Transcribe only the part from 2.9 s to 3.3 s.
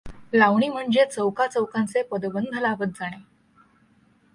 जाणे.